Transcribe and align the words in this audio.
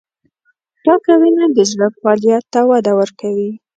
پاکه 0.83 1.13
وینه 1.21 1.45
د 1.55 1.57
زړه 1.71 1.87
فعالیت 1.99 2.43
ته 2.53 2.59
وده 2.69 2.91
ورکوي. 2.99 3.51